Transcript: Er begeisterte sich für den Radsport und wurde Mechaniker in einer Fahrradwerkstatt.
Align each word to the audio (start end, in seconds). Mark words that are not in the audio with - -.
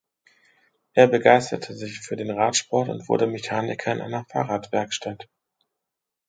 Er 0.93 1.05
begeisterte 1.05 1.75
sich 1.75 1.99
für 1.99 2.15
den 2.15 2.31
Radsport 2.31 2.89
und 2.89 3.07
wurde 3.07 3.27
Mechaniker 3.27 3.91
in 3.93 4.01
einer 4.01 4.25
Fahrradwerkstatt. 4.25 5.29